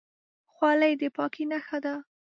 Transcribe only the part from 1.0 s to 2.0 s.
د پاکۍ نښه ده.